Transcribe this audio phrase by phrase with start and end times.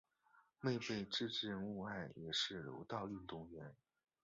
[0.61, 3.75] 妹妹志志目爱也是柔道运动员。